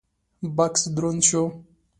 [0.55, 1.43] بکس دروند شو: